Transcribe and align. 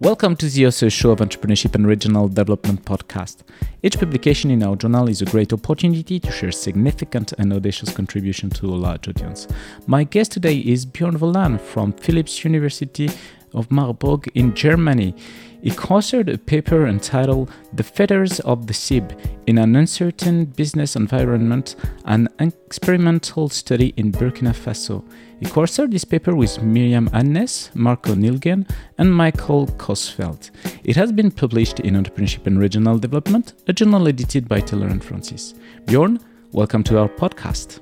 Welcome 0.00 0.34
to 0.36 0.48
the 0.48 0.66
Author 0.66 0.90
Show 0.90 1.12
of 1.12 1.20
Entrepreneurship 1.20 1.74
and 1.74 1.86
Regional 1.86 2.26
Development 2.26 2.84
podcast. 2.84 3.42
Each 3.82 3.96
publication 3.96 4.50
in 4.50 4.62
our 4.62 4.74
journal 4.74 5.08
is 5.08 5.22
a 5.22 5.26
great 5.26 5.52
opportunity 5.52 6.18
to 6.18 6.32
share 6.32 6.50
significant 6.50 7.32
and 7.38 7.52
audacious 7.52 7.94
contribution 7.94 8.50
to 8.50 8.66
a 8.66 8.74
large 8.74 9.08
audience. 9.08 9.46
My 9.86 10.02
guest 10.04 10.32
today 10.32 10.58
is 10.58 10.84
Björn 10.86 11.16
Vollan 11.16 11.60
from 11.60 11.92
Philipps 11.92 12.44
University 12.44 13.10
of 13.54 13.70
Marburg 13.70 14.28
in 14.34 14.54
Germany. 14.54 15.14
He 15.62 15.70
co-authored 15.70 16.28
a 16.28 16.38
paper 16.38 16.88
entitled 16.88 17.48
The 17.72 17.84
Fetters 17.84 18.40
of 18.40 18.66
the 18.66 18.74
SIB 18.74 19.12
in 19.46 19.58
an 19.58 19.76
Uncertain 19.76 20.44
Business 20.44 20.96
Environment, 20.96 21.76
an 22.04 22.28
experimental 22.40 23.48
study 23.48 23.94
in 23.96 24.10
Burkina 24.10 24.52
Faso. 24.52 25.04
He 25.38 25.46
co-authored 25.46 25.92
this 25.92 26.04
paper 26.04 26.34
with 26.34 26.58
Myriam 26.58 27.08
Hadnes, 27.10 27.72
Marco 27.76 28.16
Nilgen, 28.16 28.68
and 28.98 29.14
Michael 29.14 29.68
Kosfeld. 29.78 30.50
It 30.82 30.96
has 30.96 31.12
been 31.12 31.30
published 31.30 31.78
in 31.78 31.94
Entrepreneurship 31.94 32.44
and 32.48 32.58
Regional 32.58 32.98
Development, 32.98 33.52
a 33.68 33.72
journal 33.72 34.08
edited 34.08 34.48
by 34.48 34.58
Taylor 34.58 34.88
and 34.88 35.02
Francis. 35.02 35.54
Bjorn, 35.86 36.18
welcome 36.50 36.82
to 36.82 36.98
our 36.98 37.08
podcast. 37.08 37.78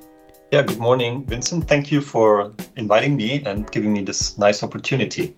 Yeah, 0.51 0.61
good 0.61 0.77
morning, 0.77 1.25
Vincent. 1.25 1.67
Thank 1.67 1.91
you 1.91 2.01
for 2.01 2.53
inviting 2.75 3.15
me 3.15 3.43
and 3.43 3.71
giving 3.71 3.91
me 3.91 4.03
this 4.03 4.37
nice 4.37 4.61
opportunity. 4.61 5.35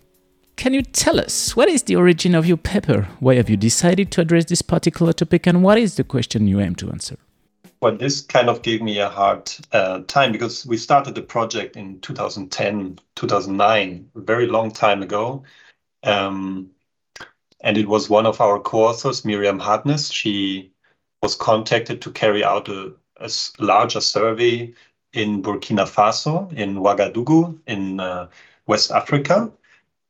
Can 0.56 0.74
you 0.74 0.82
tell 0.82 1.20
us 1.20 1.56
what 1.56 1.68
is 1.68 1.84
the 1.84 1.96
origin 1.96 2.36
of 2.36 2.46
your 2.46 2.58
paper? 2.58 3.08
Why 3.20 3.36
have 3.36 3.50
you 3.50 3.58
decided 3.58 4.12
to 4.12 4.22
address 4.22 4.46
this 4.46 4.62
particular 4.62 5.12
topic 5.14 5.48
and 5.48 5.64
what 5.64 5.78
is 5.78 5.96
the 5.96 6.04
question 6.04 6.48
you 6.48 6.60
aim 6.60 6.76
to 6.76 6.90
answer? 6.90 7.18
Well, 7.82 7.98
this 7.98 8.22
kind 8.22 8.48
of 8.48 8.62
gave 8.62 8.82
me 8.82 9.00
a 9.00 9.10
hard 9.10 9.52
uh, 9.74 10.04
time 10.08 10.32
because 10.32 10.66
we 10.66 10.78
started 10.78 11.16
the 11.16 11.22
project 11.22 11.76
in 11.76 12.00
2010, 12.00 13.00
2009, 13.16 14.10
a 14.16 14.20
very 14.22 14.48
long 14.48 14.72
time 14.72 15.04
ago. 15.04 15.44
Um, 16.04 16.70
and 17.62 17.78
it 17.78 17.88
was 17.88 18.10
one 18.10 18.26
of 18.26 18.40
our 18.40 18.60
co 18.60 18.86
authors, 18.86 19.24
Myriam 19.24 19.60
Hadnes. 19.60 20.14
She 20.14 20.72
was 21.22 21.36
contacted 21.36 22.02
to 22.04 22.12
carry 22.12 22.44
out 22.44 22.70
a, 22.70 22.94
a 23.18 23.30
larger 23.60 24.02
survey 24.02 24.74
in 25.12 25.42
Burkina 25.42 25.86
Faso, 25.86 26.54
in 26.54 26.76
Ouagadougou, 26.76 27.60
in 27.68 28.00
uh, 28.00 28.28
West 28.66 28.92
Africa 28.92 29.52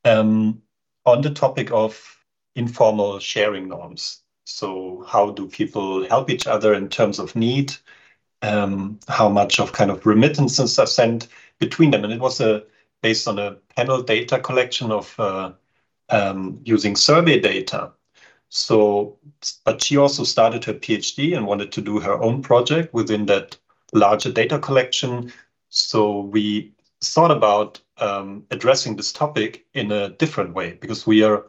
um, 0.04 0.62
on 1.04 1.22
the 1.22 1.30
topic 1.30 1.70
of 1.72 2.18
informal 2.54 3.18
sharing 3.18 3.68
norms. 3.68 4.22
So, 4.44 5.04
how 5.08 5.30
do 5.30 5.48
people 5.48 6.06
help 6.08 6.30
each 6.30 6.46
other 6.46 6.74
in 6.74 6.88
terms 6.88 7.18
of 7.18 7.34
need? 7.34 7.72
Um, 8.42 9.00
how 9.08 9.28
much 9.28 9.58
of 9.58 9.72
kind 9.72 9.90
of 9.90 10.04
remittances 10.04 10.78
are 10.78 10.86
sent 10.86 11.28
between 11.58 11.90
them? 11.90 12.04
And 12.04 12.12
it 12.12 12.20
was 12.20 12.40
a 12.40 12.64
based 13.02 13.28
on 13.28 13.38
a 13.38 13.56
panel 13.76 14.02
data 14.02 14.38
collection 14.38 14.90
of 14.90 15.14
uh, 15.18 15.52
um, 16.10 16.60
using 16.64 16.96
survey 16.96 17.38
data. 17.38 17.92
So, 18.48 19.18
but 19.64 19.82
she 19.82 19.96
also 19.96 20.24
started 20.24 20.64
her 20.64 20.74
PhD 20.74 21.36
and 21.36 21.46
wanted 21.46 21.72
to 21.72 21.80
do 21.80 22.00
her 22.00 22.22
own 22.22 22.40
project 22.40 22.94
within 22.94 23.26
that 23.26 23.58
larger 23.92 24.32
data 24.32 24.58
collection. 24.58 25.32
So 25.68 26.20
we 26.20 26.72
thought 27.02 27.30
about 27.30 27.80
um, 27.98 28.44
addressing 28.50 28.96
this 28.96 29.12
topic 29.12 29.66
in 29.74 29.92
a 29.92 30.10
different 30.10 30.54
way 30.54 30.72
because 30.80 31.06
we 31.06 31.22
are 31.22 31.46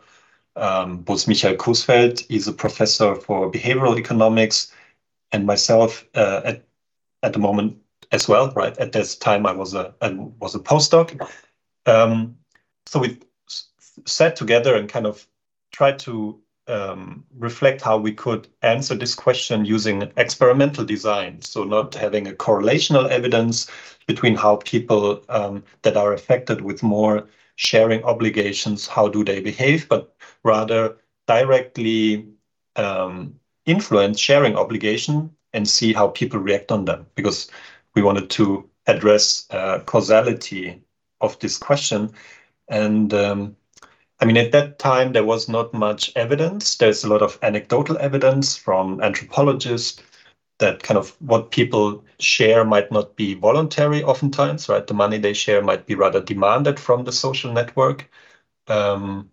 um, 0.55 0.99
both 0.99 1.27
Michael 1.27 1.55
Kosfeld, 1.55 2.25
he's 2.27 2.47
a 2.47 2.53
professor 2.53 3.15
for 3.15 3.51
behavioral 3.51 3.97
economics, 3.97 4.71
and 5.31 5.45
myself 5.45 6.05
uh, 6.15 6.41
at 6.45 6.65
at 7.23 7.33
the 7.33 7.39
moment 7.39 7.77
as 8.11 8.27
well. 8.27 8.51
Right 8.51 8.77
at 8.77 8.91
this 8.91 9.15
time, 9.15 9.45
I 9.45 9.51
was 9.51 9.73
a 9.73 9.93
was 10.39 10.55
a 10.55 10.59
postdoc. 10.59 11.19
Um, 11.85 12.37
so 12.85 12.99
we 12.99 13.19
sat 14.05 14.35
together 14.35 14.75
and 14.75 14.87
kind 14.87 15.05
of 15.05 15.27
tried 15.71 15.99
to 15.99 16.39
um, 16.67 17.25
reflect 17.37 17.81
how 17.81 17.97
we 17.97 18.11
could 18.11 18.47
answer 18.61 18.95
this 18.95 19.13
question 19.13 19.65
using 19.65 20.11
experimental 20.17 20.85
design. 20.85 21.41
So 21.41 21.63
not 21.63 21.93
having 21.93 22.27
a 22.27 22.33
correlational 22.33 23.09
evidence 23.09 23.69
between 24.07 24.35
how 24.35 24.57
people 24.57 25.23
um, 25.29 25.63
that 25.81 25.97
are 25.97 26.13
affected 26.13 26.61
with 26.61 26.83
more 26.83 27.27
sharing 27.55 28.03
obligations, 28.03 28.87
how 28.87 29.07
do 29.07 29.23
they 29.23 29.39
behave, 29.39 29.87
but 29.87 30.15
rather 30.43 30.97
directly 31.27 32.27
um, 32.75 33.33
influence 33.65 34.19
sharing 34.19 34.55
obligation 34.55 35.29
and 35.53 35.67
see 35.67 35.93
how 35.93 36.07
people 36.09 36.39
react 36.39 36.71
on 36.71 36.85
them. 36.85 37.05
Because 37.15 37.49
we 37.95 38.01
wanted 38.01 38.29
to 38.31 38.69
address 38.87 39.47
uh, 39.49 39.79
causality 39.85 40.81
of 41.21 41.39
this 41.39 41.57
question. 41.57 42.11
And 42.67 43.13
um, 43.13 43.55
I 44.19 44.25
mean, 44.25 44.37
at 44.37 44.51
that 44.51 44.79
time, 44.79 45.13
there 45.13 45.23
was 45.23 45.49
not 45.49 45.73
much 45.73 46.11
evidence. 46.15 46.75
There's 46.75 47.03
a 47.03 47.09
lot 47.09 47.21
of 47.21 47.39
anecdotal 47.41 47.97
evidence 47.97 48.55
from 48.55 49.01
anthropologists 49.01 50.01
that 50.59 50.83
kind 50.83 50.97
of 50.97 51.09
what 51.21 51.51
people 51.51 52.03
share 52.19 52.63
might 52.65 52.91
not 52.91 53.15
be 53.15 53.33
voluntary 53.35 54.03
oftentimes, 54.03 54.69
right? 54.69 54.85
The 54.87 54.93
money 54.93 55.17
they 55.17 55.33
share 55.33 55.61
might 55.61 55.85
be 55.85 55.95
rather 55.95 56.21
demanded 56.21 56.79
from 56.79 57.03
the 57.03 57.11
social 57.11 57.51
network. 57.51 58.09
Um, 58.67 59.29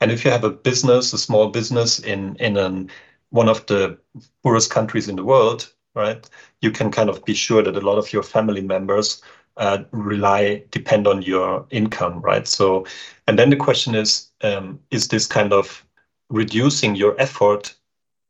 and 0.00 0.10
if 0.10 0.24
you 0.24 0.30
have 0.30 0.44
a 0.44 0.50
business, 0.50 1.12
a 1.12 1.18
small 1.18 1.48
business 1.50 1.98
in 2.00 2.36
in 2.36 2.56
an, 2.56 2.90
one 3.30 3.48
of 3.48 3.66
the 3.66 3.98
poorest 4.42 4.70
countries 4.70 5.08
in 5.08 5.16
the 5.16 5.24
world, 5.24 5.72
right, 5.94 6.28
you 6.60 6.70
can 6.70 6.90
kind 6.90 7.08
of 7.08 7.24
be 7.24 7.34
sure 7.34 7.62
that 7.62 7.76
a 7.76 7.80
lot 7.80 7.98
of 7.98 8.12
your 8.12 8.22
family 8.22 8.60
members 8.62 9.22
uh, 9.56 9.84
rely 9.92 10.64
depend 10.70 11.06
on 11.06 11.22
your 11.22 11.66
income, 11.70 12.20
right? 12.22 12.46
So, 12.48 12.86
and 13.26 13.38
then 13.38 13.50
the 13.50 13.56
question 13.56 13.94
is, 13.94 14.30
um, 14.42 14.80
is 14.90 15.08
this 15.08 15.26
kind 15.26 15.52
of 15.52 15.84
reducing 16.30 16.96
your 16.96 17.18
effort 17.20 17.74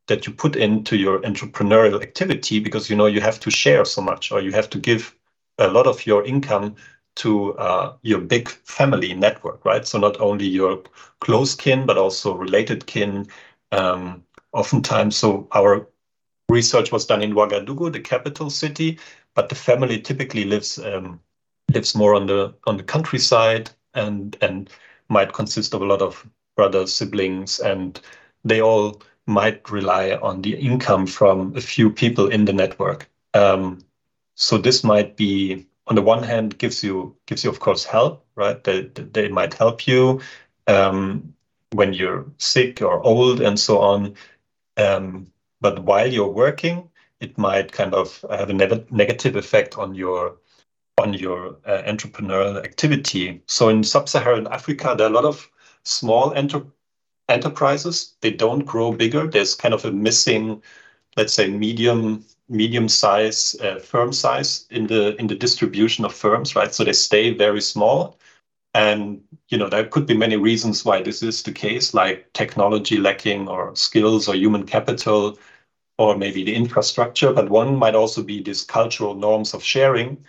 that 0.07 0.27
you 0.27 0.33
put 0.33 0.55
into 0.55 0.97
your 0.97 1.21
entrepreneurial 1.21 2.01
activity 2.01 2.59
because 2.59 2.89
you 2.89 2.95
know 2.95 3.05
you 3.05 3.21
have 3.21 3.39
to 3.39 3.51
share 3.51 3.85
so 3.85 4.01
much 4.01 4.31
or 4.31 4.41
you 4.41 4.51
have 4.51 4.69
to 4.69 4.79
give 4.79 5.15
a 5.57 5.67
lot 5.67 5.87
of 5.87 6.05
your 6.05 6.25
income 6.25 6.75
to 7.15 7.53
uh, 7.57 7.93
your 8.01 8.19
big 8.19 8.49
family 8.49 9.13
network, 9.13 9.63
right? 9.65 9.85
So 9.85 9.99
not 9.99 10.19
only 10.19 10.47
your 10.47 10.81
close 11.19 11.55
kin, 11.55 11.85
but 11.85 11.97
also 11.97 12.35
related 12.35 12.85
kin. 12.87 13.27
Um, 13.71 14.23
oftentimes, 14.51 15.15
so 15.15 15.47
our 15.53 15.87
research 16.49 16.91
was 16.91 17.05
done 17.05 17.21
in 17.21 17.33
Ouagadougou, 17.33 17.91
the 17.91 17.99
capital 17.99 18.49
city, 18.49 18.99
but 19.35 19.49
the 19.49 19.55
family 19.55 19.99
typically 19.99 20.45
lives 20.45 20.79
um, 20.79 21.19
lives 21.73 21.95
more 21.95 22.15
on 22.15 22.27
the 22.27 22.53
on 22.65 22.77
the 22.77 22.83
countryside 22.83 23.69
and 23.93 24.37
and 24.41 24.69
might 25.09 25.33
consist 25.33 25.73
of 25.73 25.81
a 25.81 25.85
lot 25.85 26.01
of 26.01 26.27
brothers, 26.55 26.95
siblings, 26.95 27.59
and 27.59 27.99
they 28.43 28.61
all 28.61 29.01
might 29.25 29.69
rely 29.69 30.11
on 30.11 30.41
the 30.41 30.55
income 30.55 31.07
from 31.07 31.55
a 31.55 31.61
few 31.61 31.89
people 31.89 32.27
in 32.27 32.45
the 32.45 32.53
network. 32.53 33.09
Um, 33.33 33.79
so 34.35 34.57
this 34.57 34.83
might 34.83 35.15
be 35.15 35.65
on 35.87 35.95
the 35.95 36.01
one 36.01 36.23
hand 36.23 36.57
gives 36.57 36.83
you 36.83 37.15
gives 37.25 37.43
you 37.43 37.49
of 37.49 37.59
course 37.59 37.83
help, 37.83 38.25
right? 38.35 38.63
They 38.63 39.29
might 39.29 39.53
help 39.53 39.87
you 39.87 40.21
um, 40.67 41.33
when 41.71 41.93
you're 41.93 42.25
sick 42.37 42.81
or 42.81 43.01
old 43.05 43.41
and 43.41 43.59
so 43.59 43.79
on. 43.79 44.15
Um, 44.77 45.27
but 45.61 45.83
while 45.83 46.11
you're 46.11 46.27
working, 46.31 46.89
it 47.19 47.37
might 47.37 47.71
kind 47.71 47.93
of 47.93 48.25
have 48.29 48.49
a 48.49 48.53
ne- 48.53 48.85
negative 48.91 49.35
effect 49.35 49.77
on 49.77 49.95
your 49.95 50.37
on 50.97 51.13
your 51.13 51.57
uh, 51.65 51.81
entrepreneurial 51.87 52.63
activity. 52.63 53.41
So 53.47 53.69
in 53.69 53.83
sub-Saharan 53.83 54.47
Africa, 54.47 54.93
there 54.95 55.07
are 55.07 55.09
a 55.09 55.13
lot 55.13 55.25
of 55.25 55.49
small 55.83 56.33
enterprises. 57.29 58.15
They 58.21 58.31
don't 58.31 58.65
grow 58.65 58.91
bigger. 58.91 59.27
There's 59.27 59.55
kind 59.55 59.73
of 59.73 59.85
a 59.85 59.91
missing, 59.91 60.61
let's 61.17 61.33
say, 61.33 61.47
medium 61.49 62.25
medium 62.49 62.89
size 62.89 63.55
uh, 63.61 63.79
firm 63.79 64.13
size 64.13 64.67
in 64.69 64.87
the 64.87 65.15
in 65.17 65.27
the 65.27 65.35
distribution 65.35 66.05
of 66.05 66.13
firms, 66.13 66.55
right? 66.55 66.73
So 66.73 66.83
they 66.83 66.93
stay 66.93 67.33
very 67.33 67.61
small. 67.61 68.17
And 68.75 69.21
you 69.49 69.57
know 69.57 69.69
there 69.69 69.85
could 69.85 70.05
be 70.07 70.17
many 70.17 70.35
reasons 70.37 70.85
why 70.85 71.01
this 71.01 71.23
is 71.23 71.43
the 71.43 71.51
case, 71.51 71.93
like 71.93 72.31
technology 72.33 72.97
lacking, 72.97 73.47
or 73.47 73.75
skills, 73.75 74.27
or 74.27 74.35
human 74.35 74.65
capital, 74.65 75.37
or 75.97 76.17
maybe 76.17 76.43
the 76.43 76.55
infrastructure. 76.55 77.33
But 77.33 77.49
one 77.49 77.75
might 77.75 77.95
also 77.95 78.23
be 78.23 78.41
these 78.41 78.63
cultural 78.63 79.15
norms 79.15 79.53
of 79.53 79.63
sharing, 79.63 80.25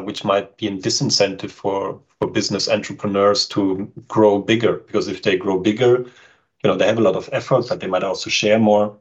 which 0.00 0.24
might 0.24 0.56
be 0.56 0.66
a 0.66 0.70
disincentive 0.70 1.50
for 1.50 2.00
for 2.18 2.28
business 2.30 2.68
entrepreneurs 2.68 3.46
to 3.46 3.90
grow 4.08 4.40
bigger 4.40 4.78
because 4.78 5.06
if 5.08 5.22
they 5.22 5.36
grow 5.36 5.58
bigger, 5.60 5.98
you 5.98 6.64
know 6.64 6.76
they 6.76 6.86
have 6.86 6.98
a 6.98 7.08
lot 7.08 7.16
of 7.16 7.28
effort, 7.32 7.66
but 7.68 7.80
they 7.80 7.86
might 7.86 8.02
also 8.02 8.30
share 8.30 8.58
more. 8.58 8.98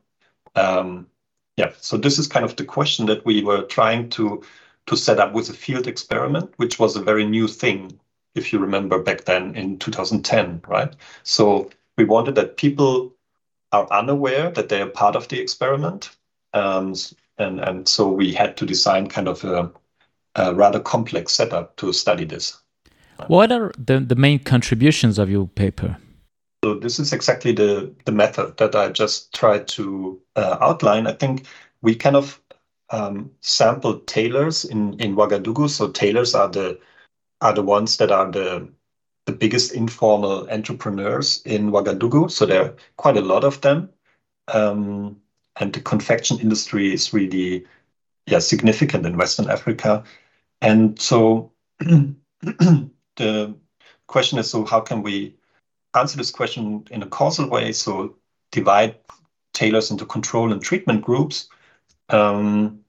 Um, 0.55 1.07
yeah, 1.57 1.71
so 1.79 1.97
this 1.97 2.19
is 2.19 2.27
kind 2.27 2.45
of 2.45 2.55
the 2.55 2.65
question 2.65 3.07
that 3.07 3.25
we 3.25 3.43
were 3.43 3.63
trying 3.63 4.09
to 4.11 4.43
to 4.85 4.95
set 4.95 5.19
up 5.19 5.33
with 5.33 5.49
a 5.49 5.53
field 5.53 5.87
experiment, 5.87 6.53
which 6.57 6.79
was 6.79 6.95
a 6.95 7.01
very 7.01 7.25
new 7.25 7.47
thing, 7.47 7.99
if 8.35 8.53
you 8.53 8.59
remember 8.59 9.01
back 9.03 9.25
then 9.25 9.55
in 9.55 9.79
2010, 9.79 10.61
right? 10.67 10.95
So 11.23 11.69
we 11.97 12.05
wanted 12.05 12.35
that 12.35 12.57
people 12.57 13.13
are 13.71 13.87
unaware 13.91 14.51
that 14.51 14.69
they 14.69 14.81
are 14.81 14.89
part 14.89 15.15
of 15.15 15.27
the 15.27 15.39
experiment, 15.39 16.15
um, 16.53 16.93
and 17.37 17.59
and 17.59 17.87
so 17.87 18.07
we 18.09 18.33
had 18.33 18.57
to 18.57 18.65
design 18.65 19.07
kind 19.07 19.27
of 19.27 19.43
a, 20.37 20.53
rather 20.53 20.79
complex 20.79 21.33
setup 21.33 21.75
to 21.77 21.91
study 21.91 22.25
this. 22.25 22.57
What 23.27 23.51
are 23.51 23.71
the, 23.77 23.99
the 23.99 24.15
main 24.15 24.39
contributions 24.39 25.17
of 25.17 25.29
your 25.29 25.47
paper? 25.47 25.97
So 26.63 26.75
this 26.75 26.99
is 26.99 27.13
exactly 27.13 27.51
the, 27.51 27.91
the 28.05 28.11
method 28.11 28.57
that 28.57 28.75
I 28.75 28.89
just 28.89 29.33
tried 29.33 29.67
to 29.69 30.19
uh, 30.35 30.57
outline. 30.61 31.07
I 31.07 31.13
think 31.13 31.47
we 31.81 31.95
kind 31.95 32.15
of 32.15 32.39
um, 32.89 33.31
sampled 33.41 34.07
tailors 34.07 34.65
in, 34.65 34.99
in 34.99 35.15
Ouagadougou. 35.15 35.69
So 35.69 35.89
tailors 35.89 36.35
are 36.35 36.47
the 36.47 36.79
are 37.41 37.53
the 37.53 37.61
ones 37.61 37.97
that 37.97 38.11
are 38.11 38.31
the 38.31 38.67
the 39.25 39.31
biggest 39.33 39.73
informal 39.73 40.49
entrepreneurs 40.49 41.41
in 41.45 41.71
Ouagadougou. 41.71 42.31
So 42.31 42.45
there 42.45 42.63
are 42.63 42.75
quite 42.95 43.17
a 43.17 43.21
lot 43.21 43.43
of 43.43 43.59
them. 43.61 43.89
Um, 44.47 45.17
and 45.59 45.73
the 45.73 45.81
confection 45.81 46.39
industry 46.39 46.93
is 46.93 47.13
really 47.13 47.65
yeah, 48.25 48.39
significant 48.39 49.05
in 49.05 49.17
Western 49.17 49.49
Africa. 49.49 50.03
And 50.61 50.99
so 50.99 51.51
the 51.79 53.55
question 54.07 54.39
is, 54.39 54.49
so 54.49 54.65
how 54.65 54.81
can 54.81 55.03
we 55.03 55.35
answer 55.95 56.17
this 56.17 56.31
question 56.31 56.85
in 56.91 57.03
a 57.03 57.07
causal 57.07 57.49
way? 57.49 57.71
So 57.71 58.15
divide 58.51 58.95
tailors 59.53 59.91
into 59.91 60.05
control 60.05 60.51
and 60.51 60.61
treatment 60.61 61.03
groups, 61.03 61.49
um, 62.09 62.79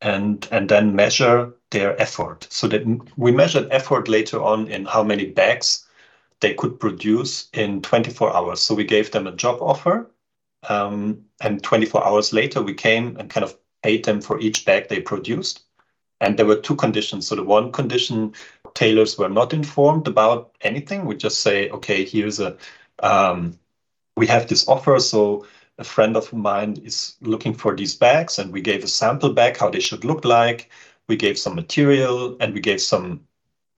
and 0.00 0.48
and 0.50 0.68
then 0.68 0.96
measure 0.96 1.54
their 1.70 2.00
effort. 2.00 2.46
So 2.50 2.68
that 2.68 2.84
we 3.16 3.32
measured 3.32 3.68
effort 3.70 4.08
later 4.08 4.42
on 4.42 4.68
in 4.68 4.84
how 4.84 5.02
many 5.02 5.26
bags 5.26 5.86
they 6.40 6.54
could 6.54 6.80
produce 6.80 7.48
in 7.52 7.82
24 7.82 8.34
hours. 8.34 8.60
So 8.60 8.74
we 8.74 8.84
gave 8.84 9.10
them 9.12 9.26
a 9.26 9.32
job 9.32 9.58
offer, 9.60 10.10
um, 10.68 11.24
and 11.40 11.62
24 11.62 12.04
hours 12.04 12.32
later 12.32 12.62
we 12.62 12.74
came 12.74 13.16
and 13.16 13.30
kind 13.30 13.44
of 13.44 13.56
paid 13.82 14.04
them 14.04 14.20
for 14.20 14.40
each 14.40 14.64
bag 14.64 14.88
they 14.88 15.00
produced. 15.00 15.64
And 16.22 16.38
there 16.38 16.46
were 16.46 16.56
two 16.56 16.76
conditions. 16.76 17.26
So 17.26 17.34
the 17.34 17.42
one 17.44 17.72
condition, 17.72 18.32
tailors 18.74 19.18
were 19.18 19.28
not 19.28 19.52
informed 19.52 20.08
about 20.08 20.56
anything. 20.62 21.04
We 21.04 21.16
just 21.16 21.40
say, 21.40 21.68
okay, 21.70 22.04
here's 22.04 22.40
a, 22.40 22.56
um, 23.02 23.58
we 24.16 24.26
have 24.28 24.46
this 24.46 24.68
offer. 24.68 25.00
So 25.00 25.46
a 25.78 25.84
friend 25.84 26.16
of 26.16 26.32
mine 26.32 26.76
is 26.84 27.16
looking 27.20 27.54
for 27.54 27.74
these 27.76 27.94
bags, 27.96 28.38
and 28.38 28.52
we 28.52 28.60
gave 28.60 28.84
a 28.84 28.88
sample 28.88 29.32
bag, 29.34 29.56
how 29.56 29.70
they 29.70 29.80
should 29.80 30.04
look 30.04 30.24
like. 30.24 30.70
We 31.08 31.16
gave 31.16 31.38
some 31.38 31.56
material, 31.56 32.36
and 32.40 32.54
we 32.54 32.60
gave 32.60 32.80
some 32.80 33.26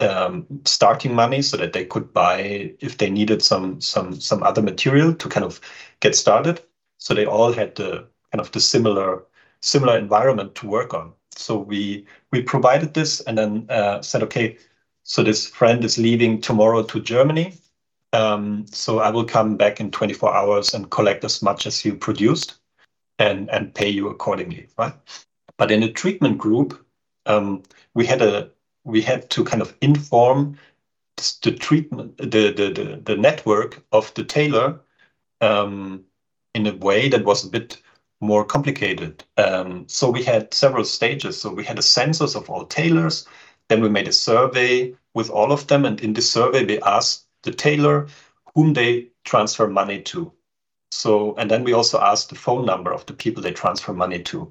um, 0.00 0.46
starting 0.64 1.14
money 1.14 1.42
so 1.42 1.56
that 1.56 1.72
they 1.72 1.84
could 1.86 2.12
buy 2.12 2.74
if 2.80 2.98
they 2.98 3.10
needed 3.10 3.42
some 3.42 3.80
some 3.80 4.20
some 4.20 4.42
other 4.42 4.62
material 4.62 5.14
to 5.14 5.28
kind 5.28 5.46
of 5.46 5.60
get 6.00 6.14
started. 6.16 6.62
So 6.98 7.14
they 7.14 7.26
all 7.26 7.52
had 7.52 7.74
the 7.76 8.06
kind 8.32 8.40
of 8.40 8.50
the 8.52 8.60
similar 8.60 9.24
similar 9.60 9.98
environment 9.98 10.54
to 10.56 10.68
work 10.68 10.94
on. 10.94 11.12
So 11.44 11.58
we 11.58 12.06
provided 12.46 12.94
this 12.94 13.20
and 13.20 13.36
then 13.36 13.66
uh, 13.68 14.00
said, 14.00 14.22
okay, 14.22 14.56
so 15.02 15.22
this 15.22 15.46
friend 15.46 15.84
is 15.84 15.98
leaving 15.98 16.40
tomorrow 16.40 16.82
to 16.84 17.00
Germany. 17.00 17.54
Um, 18.14 18.64
so 18.66 19.00
I 19.00 19.10
will 19.10 19.24
come 19.24 19.56
back 19.56 19.78
in 19.78 19.90
24 19.90 20.34
hours 20.34 20.72
and 20.72 20.90
collect 20.90 21.22
as 21.24 21.42
much 21.42 21.66
as 21.66 21.84
you 21.84 21.94
produced 21.94 22.54
and 23.18 23.74
pay 23.74 23.88
you 23.88 24.08
accordingly, 24.08 24.68
right? 24.78 24.94
But 25.58 25.70
in 25.70 25.80
the 25.80 25.92
treatment 25.92 26.38
group, 26.38 26.84
um, 27.26 27.62
we 27.94 28.06
had 28.06 28.22
a 28.22 28.50
we 28.84 29.02
had 29.02 29.30
to 29.30 29.44
kind 29.44 29.62
of 29.62 29.74
inform 29.80 30.58
the 31.42 31.52
treatment 31.52 32.16
the 32.18 32.52
the 32.52 32.72
the, 32.72 33.00
the 33.04 33.16
network 33.16 33.82
of 33.92 34.12
the 34.14 34.24
tailor 34.24 34.80
um, 35.40 36.04
in 36.54 36.66
a 36.66 36.76
way 36.76 37.08
that 37.08 37.24
was 37.24 37.44
a 37.44 37.50
bit 37.50 37.80
more 38.24 38.44
complicated. 38.44 39.24
Um, 39.36 39.84
so 39.88 40.10
we 40.10 40.22
had 40.22 40.54
several 40.54 40.84
stages. 40.84 41.40
So 41.40 41.50
we 41.52 41.64
had 41.64 41.78
a 41.78 41.82
census 41.82 42.34
of 42.34 42.50
all 42.50 42.64
tailors. 42.64 43.26
Then 43.68 43.82
we 43.82 43.88
made 43.88 44.08
a 44.08 44.12
survey 44.12 44.94
with 45.14 45.30
all 45.30 45.52
of 45.52 45.66
them. 45.66 45.84
And 45.84 46.00
in 46.00 46.12
this 46.14 46.30
survey, 46.30 46.64
we 46.64 46.80
asked 46.80 47.26
the 47.42 47.52
tailor 47.52 48.08
whom 48.54 48.72
they 48.72 49.08
transfer 49.24 49.68
money 49.68 50.00
to. 50.02 50.32
So, 50.90 51.34
and 51.36 51.50
then 51.50 51.64
we 51.64 51.72
also 51.72 52.00
asked 52.00 52.28
the 52.28 52.36
phone 52.36 52.64
number 52.64 52.92
of 52.92 53.04
the 53.06 53.14
people 53.14 53.42
they 53.42 53.52
transfer 53.52 53.92
money 53.92 54.22
to. 54.22 54.50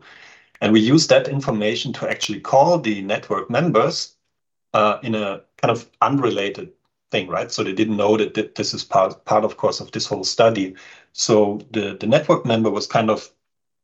And 0.61 0.73
we 0.73 0.79
used 0.79 1.09
that 1.09 1.27
information 1.27 1.93
to 1.93 2.09
actually 2.09 2.41
call 2.41 2.79
the 2.79 3.01
network 3.01 3.49
members 3.49 4.15
uh, 4.73 4.99
in 5.03 5.15
a 5.15 5.41
kind 5.57 5.71
of 5.71 5.89
unrelated 6.01 6.73
thing, 7.11 7.27
right? 7.27 7.51
So 7.51 7.63
they 7.63 7.73
didn't 7.73 7.97
know 7.97 8.17
that 8.17 8.55
this 8.55 8.73
is 8.73 8.83
part, 8.83 9.23
part 9.25 9.45
of 9.45 9.57
course, 9.57 9.79
of 9.79 9.91
this 9.91 10.05
whole 10.05 10.23
study. 10.23 10.75
So 11.13 11.59
the, 11.71 11.97
the 11.99 12.07
network 12.07 12.45
member 12.45 12.69
was 12.69 12.87
kind 12.87 13.09
of 13.09 13.29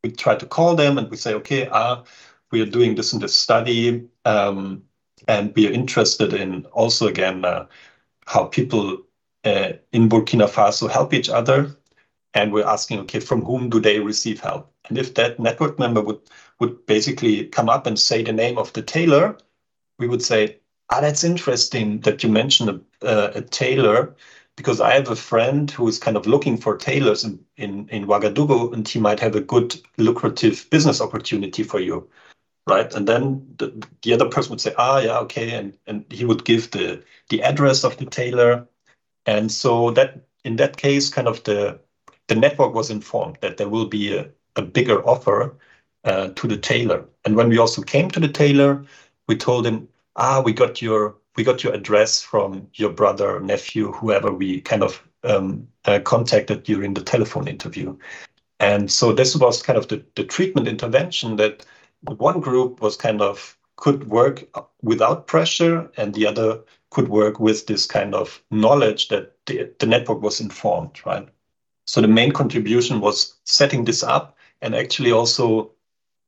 we 0.04 0.12
try 0.12 0.36
to 0.36 0.46
call 0.46 0.76
them 0.76 0.98
and 0.98 1.10
we 1.10 1.18
say, 1.18 1.34
okay, 1.36 1.68
uh, 1.68 2.04
we 2.52 2.62
are 2.62 2.66
doing 2.66 2.96
this 2.96 3.14
in 3.14 3.20
this 3.20 3.36
study, 3.36 4.08
um, 4.26 4.84
and 5.28 5.54
we 5.56 5.68
are 5.68 5.72
interested 5.72 6.34
in 6.34 6.66
also 6.68 7.08
again 7.08 7.46
uh, 7.46 7.66
how 8.26 8.46
people 8.46 8.98
uh, 9.46 9.74
in 9.92 10.10
Burkina 10.10 10.48
Faso 10.48 10.90
help 10.90 11.14
each 11.14 11.30
other, 11.30 11.76
and 12.34 12.52
we're 12.52 12.66
asking, 12.66 13.00
okay, 13.00 13.20
from 13.20 13.44
whom 13.44 13.70
do 13.70 13.80
they 13.80 14.00
receive 14.00 14.40
help? 14.40 14.72
And 14.88 14.98
if 14.98 15.14
that 15.16 15.40
network 15.40 15.78
member 15.80 16.02
would 16.02 16.22
would 16.60 16.86
basically 16.86 17.46
come 17.46 17.70
up 17.70 17.88
and 17.88 17.98
say 17.98 18.24
the 18.24 18.34
name 18.34 18.58
of 18.58 18.74
the 18.74 18.82
tailor, 18.82 19.38
we 19.98 20.08
would 20.08 20.22
say, 20.22 20.60
ah, 20.90 21.02
that's 21.02 21.24
interesting 21.24 22.02
that 22.02 22.24
you 22.24 22.30
mentioned 22.30 22.84
a, 23.02 23.38
a 23.38 23.42
tailor 23.42 24.16
because 24.60 24.82
I 24.82 24.94
have 24.96 25.08
a 25.08 25.16
friend 25.16 25.72
who 25.72 25.88
is 25.88 26.00
kind 26.00 26.18
of 26.18 26.28
looking 26.28 26.58
for 26.58 26.76
tailors 26.76 27.24
in, 27.24 27.40
in, 27.56 27.88
in 27.88 28.08
Ouagadougou, 28.08 28.74
and 28.74 28.86
he 28.86 29.00
might 29.00 29.22
have 29.22 29.34
a 29.34 29.40
good, 29.40 29.74
lucrative 29.96 30.70
business 30.70 31.00
opportunity 31.00 31.64
for 31.64 31.80
you, 31.80 32.10
right? 32.68 32.94
And 32.94 33.08
then 33.08 33.48
the, 33.56 33.88
the 34.02 34.14
other 34.14 34.28
person 34.28 34.50
would 34.50 34.60
say, 34.60 34.74
ah, 34.78 35.00
yeah, 35.00 35.18
okay, 35.20 35.52
and 35.52 35.78
and 35.88 36.04
he 36.12 36.26
would 36.26 36.44
give 36.44 36.72
the 36.72 37.02
the 37.30 37.42
address 37.42 37.86
of 37.86 37.96
the 37.96 38.06
tailor, 38.06 38.68
and 39.26 39.50
so 39.50 39.92
that 39.92 40.28
in 40.44 40.58
that 40.58 40.76
case, 40.76 41.08
kind 41.08 41.30
of 41.30 41.42
the 41.46 41.80
the 42.28 42.36
network 42.36 42.74
was 42.74 42.90
informed 42.90 43.38
that 43.40 43.56
there 43.56 43.70
will 43.70 43.88
be 43.88 44.14
a, 44.18 44.30
a 44.58 44.62
bigger 44.62 45.02
offer 45.08 45.56
uh, 46.04 46.32
to 46.36 46.48
the 46.50 46.58
tailor. 46.58 47.06
And 47.24 47.38
when 47.38 47.48
we 47.48 47.60
also 47.60 47.82
came 47.82 48.12
to 48.12 48.20
the 48.20 48.28
tailor, 48.28 48.84
we 49.30 49.38
told 49.38 49.66
him, 49.66 49.88
ah, 50.18 50.42
we 50.44 50.52
got 50.52 50.82
your 50.82 51.16
we 51.36 51.44
got 51.44 51.64
your 51.64 51.74
address 51.74 52.22
from 52.22 52.68
your 52.74 52.92
brother, 52.92 53.40
nephew, 53.40 53.92
whoever 53.92 54.32
we 54.32 54.62
kind 54.62 54.84
of 54.84 55.02
um, 55.24 55.68
uh, 55.86 56.00
contacted 56.00 56.64
during 56.64 56.94
the 56.94 57.04
telephone 57.04 57.48
interview. 57.48 57.98
And 58.60 58.92
so 58.92 59.14
this 59.14 59.36
was 59.36 59.62
kind 59.62 59.78
of 59.78 59.88
the, 59.88 60.04
the 60.16 60.24
treatment 60.24 60.68
intervention 60.68 61.38
that 61.38 61.66
one 62.04 62.40
group 62.40 62.82
was 62.82 62.96
kind 62.96 63.22
of 63.22 63.58
could 63.78 64.10
work 64.10 64.44
without 64.82 65.28
pressure 65.28 65.90
and 65.96 66.14
the 66.14 66.28
other 66.28 66.62
could 66.90 67.08
work 67.08 67.40
with 67.40 67.68
this 67.68 67.86
kind 67.86 68.14
of 68.14 68.42
knowledge 68.52 69.08
that 69.08 69.36
the, 69.46 69.72
the 69.80 69.86
network 69.86 70.22
was 70.22 70.42
informed, 70.42 71.00
right? 71.06 71.28
So 71.86 72.02
the 72.02 72.08
main 72.08 72.32
contribution 72.32 73.00
was 73.00 73.38
setting 73.46 73.86
this 73.86 74.04
up 74.04 74.38
and 74.62 74.76
actually 74.76 75.12
also, 75.12 75.72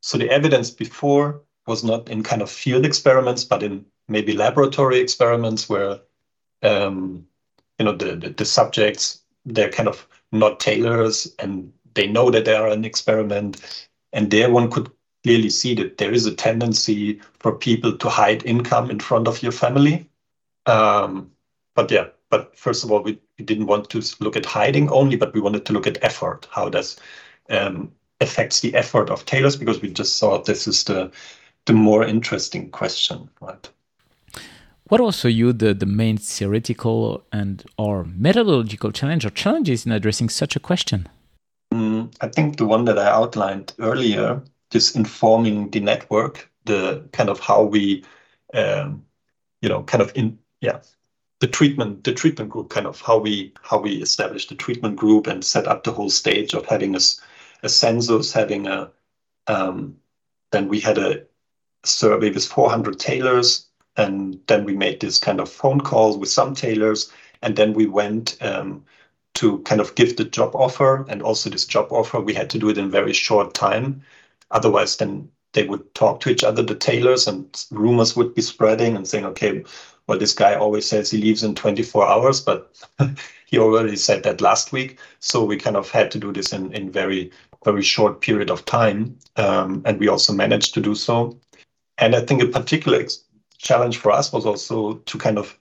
so 0.01 0.17
the 0.17 0.29
evidence 0.29 0.69
before 0.69 1.41
was 1.67 1.83
not 1.83 2.09
in 2.09 2.23
kind 2.23 2.41
of 2.41 2.49
field 2.49 2.85
experiments, 2.85 3.43
but 3.43 3.63
in 3.63 3.85
maybe 4.07 4.33
laboratory 4.33 4.99
experiments 4.99 5.69
where 5.69 5.99
um, 6.63 7.25
you 7.79 7.85
know 7.85 7.95
the, 7.95 8.15
the, 8.15 8.29
the 8.29 8.45
subjects 8.45 9.21
they're 9.45 9.71
kind 9.71 9.89
of 9.89 10.07
not 10.31 10.59
tailors 10.59 11.33
and 11.39 11.73
they 11.93 12.07
know 12.07 12.29
that 12.29 12.45
they 12.45 12.55
are 12.55 12.67
an 12.67 12.85
experiment. 12.85 13.87
And 14.13 14.29
there 14.29 14.51
one 14.51 14.69
could 14.69 14.91
clearly 15.23 15.49
see 15.49 15.75
that 15.75 15.97
there 15.97 16.11
is 16.11 16.25
a 16.25 16.35
tendency 16.35 17.19
for 17.39 17.53
people 17.53 17.97
to 17.97 18.09
hide 18.09 18.45
income 18.45 18.91
in 18.91 18.99
front 18.99 19.27
of 19.27 19.41
your 19.41 19.51
family. 19.51 20.09
Um, 20.67 21.31
but 21.73 21.89
yeah 21.89 22.07
but 22.31 22.57
first 22.57 22.83
of 22.83 22.91
all 22.91 23.03
we, 23.03 23.19
we 23.37 23.45
didn't 23.45 23.67
want 23.67 23.89
to 23.91 24.01
look 24.19 24.35
at 24.35 24.45
hiding 24.45 24.89
only 24.89 25.15
but 25.15 25.33
we 25.35 25.41
wanted 25.41 25.65
to 25.67 25.73
look 25.73 25.85
at 25.85 26.03
effort. 26.03 26.47
How 26.49 26.69
does 26.69 26.99
um, 27.51 27.91
affects 28.19 28.61
the 28.61 28.73
effort 28.73 29.11
of 29.11 29.25
tailors 29.25 29.55
because 29.55 29.81
we 29.81 29.91
just 29.91 30.19
thought 30.19 30.45
this 30.45 30.67
is 30.67 30.83
the 30.85 31.11
the 31.65 31.73
more 31.73 32.03
interesting 32.03 32.69
question 32.69 33.29
right 33.41 33.69
what 34.91 34.99
also 34.99 35.29
you 35.29 35.53
the, 35.53 35.73
the 35.73 35.85
main 35.85 36.17
theoretical 36.17 37.23
and 37.31 37.63
or 37.77 38.03
methodological 38.03 38.91
challenge 38.91 39.25
or 39.25 39.29
challenges 39.29 39.85
in 39.85 39.93
addressing 39.93 40.27
such 40.27 40.57
a 40.57 40.59
question? 40.59 41.07
Mm, 41.73 42.13
I 42.19 42.27
think 42.27 42.57
the 42.57 42.65
one 42.65 42.83
that 42.83 42.99
I 42.99 43.07
outlined 43.07 43.71
earlier, 43.79 44.43
just 44.69 44.97
informing 44.97 45.69
the 45.69 45.79
network, 45.79 46.51
the 46.65 47.07
kind 47.13 47.29
of 47.29 47.39
how 47.39 47.63
we, 47.63 48.03
um, 48.53 49.05
you 49.61 49.69
know, 49.69 49.83
kind 49.83 50.01
of 50.01 50.11
in 50.13 50.37
yeah, 50.59 50.81
the 51.39 51.47
treatment 51.47 52.03
the 52.03 52.13
treatment 52.13 52.49
group, 52.49 52.69
kind 52.69 52.85
of 52.85 52.99
how 52.99 53.17
we 53.17 53.53
how 53.61 53.79
we 53.79 54.01
establish 54.01 54.47
the 54.47 54.55
treatment 54.55 54.97
group 54.97 55.25
and 55.25 55.45
set 55.45 55.67
up 55.67 55.85
the 55.85 55.93
whole 55.93 56.09
stage 56.09 56.53
of 56.53 56.65
having 56.65 56.95
a, 56.97 56.99
a 57.63 57.69
census, 57.69 58.33
having 58.33 58.67
a 58.67 58.91
um, 59.47 59.95
then 60.51 60.67
we 60.67 60.81
had 60.81 60.97
a 60.97 61.23
survey 61.83 62.29
with 62.29 62.45
400 62.45 62.99
tailors 62.99 63.67
and 63.97 64.39
then 64.47 64.65
we 64.65 64.75
made 64.75 64.99
this 64.99 65.19
kind 65.19 65.39
of 65.39 65.49
phone 65.49 65.81
calls 65.81 66.17
with 66.17 66.29
some 66.29 66.53
tailors 66.53 67.11
and 67.41 67.55
then 67.55 67.73
we 67.73 67.85
went 67.85 68.37
um, 68.41 68.83
to 69.33 69.59
kind 69.59 69.81
of 69.81 69.95
give 69.95 70.17
the 70.17 70.23
job 70.23 70.55
offer 70.55 71.05
and 71.09 71.21
also 71.21 71.49
this 71.49 71.65
job 71.65 71.87
offer 71.91 72.19
we 72.19 72.33
had 72.33 72.49
to 72.49 72.59
do 72.59 72.69
it 72.69 72.77
in 72.77 72.89
very 72.89 73.13
short 73.13 73.53
time 73.53 74.01
otherwise 74.51 74.97
then 74.97 75.29
they 75.53 75.63
would 75.63 75.93
talk 75.95 76.19
to 76.21 76.29
each 76.29 76.43
other 76.43 76.61
the 76.61 76.75
tailors 76.75 77.27
and 77.27 77.65
rumors 77.71 78.15
would 78.15 78.33
be 78.33 78.41
spreading 78.41 78.95
and 78.95 79.07
saying 79.07 79.25
okay 79.25 79.63
well 80.07 80.17
this 80.17 80.33
guy 80.33 80.55
always 80.55 80.87
says 80.87 81.11
he 81.11 81.17
leaves 81.17 81.43
in 81.43 81.55
24 81.55 82.07
hours 82.07 82.39
but 82.39 82.73
he 83.51 83.59
already 83.59 83.97
said 83.97 84.23
that 84.23 84.41
last 84.41 84.71
week. 84.71 84.97
So 85.19 85.43
we 85.43 85.57
kind 85.57 85.75
of 85.75 85.91
had 85.91 86.09
to 86.11 86.19
do 86.19 86.31
this 86.31 86.53
in 86.53 86.73
in 86.73 86.91
very 86.91 87.29
very 87.63 87.83
short 87.83 88.21
period 88.21 88.49
of 88.49 88.65
time, 88.65 89.15
um, 89.35 89.83
and 89.85 89.99
we 89.99 90.07
also 90.07 90.33
managed 90.33 90.73
to 90.73 90.81
do 90.81 90.95
so. 90.95 91.37
And 92.01 92.15
I 92.15 92.21
think 92.21 92.41
a 92.41 92.47
particular 92.47 93.05
challenge 93.59 93.97
for 93.97 94.11
us 94.11 94.33
was 94.33 94.45
also 94.45 94.95
to 94.95 95.17
kind 95.19 95.37
of 95.37 95.57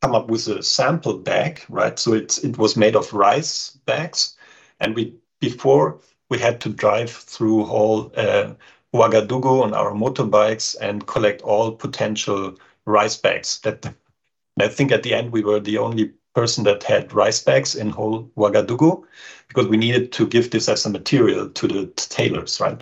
come 0.00 0.14
up 0.14 0.28
with 0.28 0.46
a 0.48 0.62
sample 0.62 1.18
bag, 1.18 1.62
right? 1.68 1.98
So 1.98 2.14
it's 2.14 2.38
it 2.38 2.56
was 2.56 2.76
made 2.76 2.96
of 2.96 3.12
rice 3.12 3.70
bags, 3.86 4.36
and 4.78 4.94
we 4.94 5.14
before 5.40 6.00
we 6.30 6.38
had 6.38 6.60
to 6.60 6.68
drive 6.68 7.10
through 7.10 7.64
all 7.64 8.12
uh, 8.16 8.54
Ouagadougou 8.94 9.62
on 9.64 9.74
our 9.74 9.92
motorbikes 9.92 10.76
and 10.80 11.06
collect 11.06 11.42
all 11.42 11.72
potential 11.72 12.54
rice 12.86 13.16
bags. 13.16 13.58
That 13.60 13.92
I 14.60 14.68
think 14.68 14.92
at 14.92 15.02
the 15.02 15.14
end 15.14 15.32
we 15.32 15.42
were 15.42 15.60
the 15.60 15.78
only 15.78 16.12
person 16.36 16.62
that 16.64 16.84
had 16.84 17.12
rice 17.12 17.42
bags 17.42 17.74
in 17.74 17.90
whole 17.90 18.30
Ouagadougou 18.36 19.04
because 19.48 19.66
we 19.66 19.76
needed 19.76 20.12
to 20.12 20.26
give 20.28 20.50
this 20.52 20.68
as 20.68 20.86
a 20.86 20.90
material 20.90 21.50
to 21.50 21.66
the 21.66 21.86
tailors, 21.96 22.60
right? 22.60 22.80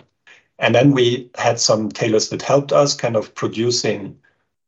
And 0.59 0.75
then 0.75 0.91
we 0.91 1.31
had 1.35 1.59
some 1.59 1.89
tailors 1.89 2.29
that 2.29 2.41
helped 2.41 2.71
us 2.71 2.93
kind 2.93 3.15
of 3.15 3.33
producing 3.33 4.19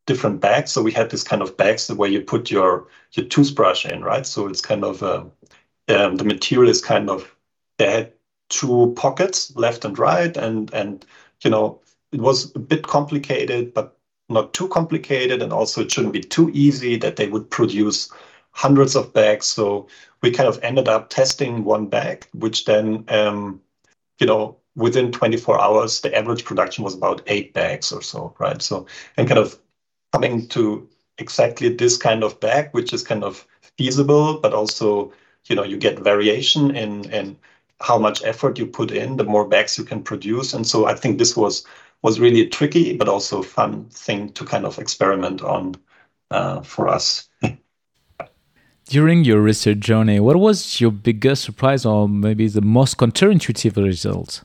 different 0.05 0.39
bags. 0.39 0.71
So 0.71 0.81
we 0.81 0.91
had 0.91 1.09
this 1.09 1.23
kind 1.23 1.41
of 1.41 1.57
bags 1.57 1.91
where 1.91 2.09
you 2.09 2.21
put 2.21 2.49
your 2.49 2.87
your 3.13 3.25
toothbrush 3.27 3.85
in, 3.85 4.03
right? 4.03 4.25
So 4.25 4.47
it's 4.47 4.61
kind 4.61 4.83
of 4.83 5.03
uh, 5.03 5.25
um, 5.89 6.15
the 6.15 6.23
material 6.23 6.69
is 6.69 6.81
kind 6.81 7.09
of 7.09 7.35
they 7.77 7.91
had 7.91 8.13
two 8.49 8.93
pockets, 8.95 9.55
left 9.55 9.85
and 9.85 9.97
right, 9.99 10.35
and 10.37 10.73
and 10.73 11.05
you 11.43 11.49
know 11.51 11.81
it 12.11 12.21
was 12.21 12.55
a 12.55 12.59
bit 12.59 12.87
complicated, 12.87 13.73
but 13.73 13.97
not 14.29 14.53
too 14.53 14.69
complicated, 14.69 15.41
and 15.41 15.53
also 15.53 15.81
it 15.81 15.91
shouldn't 15.91 16.13
be 16.13 16.21
too 16.21 16.49
easy 16.53 16.97
that 16.97 17.17
they 17.17 17.27
would 17.27 17.49
produce 17.49 18.09
hundreds 18.51 18.95
of 18.95 19.13
bags. 19.13 19.47
So 19.47 19.87
we 20.21 20.31
kind 20.31 20.47
of 20.49 20.59
ended 20.63 20.87
up 20.87 21.09
testing 21.09 21.63
one 21.65 21.87
bag, 21.87 22.27
which 22.33 22.65
then 22.65 23.05
um, 23.09 23.61
you 24.19 24.27
know 24.27 24.57
within 24.75 25.11
24 25.11 25.59
hours 25.59 26.01
the 26.01 26.15
average 26.17 26.45
production 26.45 26.83
was 26.83 26.95
about 26.95 27.21
eight 27.27 27.53
bags 27.53 27.91
or 27.91 28.01
so, 28.01 28.33
right? 28.39 28.61
So 28.61 28.85
and 29.17 29.27
kind 29.27 29.39
of 29.39 29.59
coming 30.13 30.47
to 30.49 30.87
exactly 31.17 31.69
this 31.69 31.97
kind 31.97 32.23
of 32.23 32.39
bag, 32.39 32.69
which 32.71 32.93
is 32.93 33.03
kind 33.03 33.23
of 33.23 33.45
feasible, 33.77 34.39
but 34.39 34.53
also 34.53 35.13
you 35.45 35.55
know 35.55 35.63
you 35.63 35.77
get 35.77 35.99
variation 35.99 36.75
in 36.75 37.09
in 37.11 37.37
how 37.81 37.97
much 37.97 38.23
effort 38.23 38.59
you 38.59 38.65
put 38.65 38.91
in, 38.91 39.17
the 39.17 39.23
more 39.23 39.47
bags 39.47 39.77
you 39.77 39.83
can 39.83 40.03
produce. 40.03 40.53
And 40.53 40.67
so 40.67 40.85
I 40.85 40.93
think 40.93 41.17
this 41.17 41.35
was 41.35 41.65
was 42.03 42.19
really 42.19 42.41
a 42.41 42.49
tricky 42.49 42.97
but 42.97 43.07
also 43.07 43.41
fun 43.41 43.85
thing 43.89 44.29
to 44.33 44.45
kind 44.45 44.65
of 44.65 44.79
experiment 44.79 45.41
on 45.41 45.75
uh, 46.31 46.61
for 46.61 46.87
us. 46.87 47.29
During 48.85 49.23
your 49.23 49.39
research 49.41 49.79
journey, 49.79 50.19
what 50.19 50.35
was 50.35 50.81
your 50.81 50.91
biggest 50.91 51.43
surprise 51.43 51.85
or 51.85 52.09
maybe 52.09 52.47
the 52.47 52.61
most 52.61 52.97
counterintuitive 52.97 53.81
result? 53.81 54.43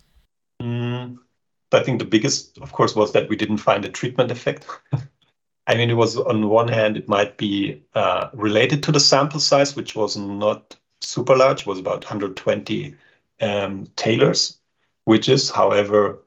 I 1.73 1.83
think 1.83 1.99
the 1.99 2.05
biggest, 2.05 2.59
of 2.59 2.73
course, 2.73 2.95
was 2.95 3.13
that 3.13 3.29
we 3.29 3.37
didn't 3.37 3.59
find 3.59 3.85
a 3.85 3.89
treatment 3.89 4.31
effect. 4.31 4.67
I 5.67 5.75
mean, 5.75 5.91
it 5.91 5.95
was 5.95 6.17
on 6.17 6.49
one 6.49 6.69
hand, 6.69 6.97
it 6.97 7.09
might 7.09 7.37
be 7.37 7.83
uh, 7.95 8.29
related 8.33 8.83
to 8.85 8.93
the 8.93 9.01
sample 9.01 9.41
size, 9.41 9.75
which 9.75 9.97
was 9.97 10.17
not 10.17 10.77
super 11.01 11.37
large, 11.37 11.67
was 11.67 11.81
about 11.81 12.05
120 12.05 12.95
um, 13.41 13.89
tailors, 13.97 14.59
which 15.05 15.29
is, 15.29 15.51
however, 15.51 16.23